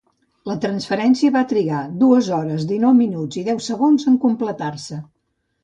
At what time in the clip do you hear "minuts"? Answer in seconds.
3.03-3.41